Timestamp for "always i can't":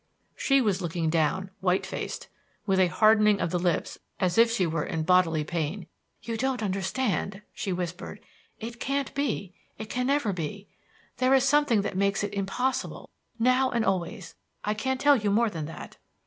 13.85-14.99